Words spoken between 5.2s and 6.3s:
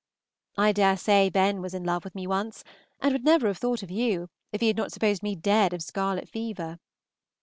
me dead of scarlet